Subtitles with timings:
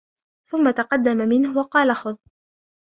[0.49, 2.15] ثم تقدم منه وقال خذ